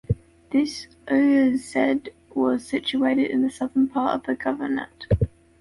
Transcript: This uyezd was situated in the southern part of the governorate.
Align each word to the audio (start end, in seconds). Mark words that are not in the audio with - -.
This 0.51 0.87
uyezd 1.05 2.09
was 2.33 2.65
situated 2.65 3.29
in 3.29 3.43
the 3.43 3.51
southern 3.51 3.87
part 3.87 4.15
of 4.19 4.25
the 4.25 4.35
governorate. 4.35 5.29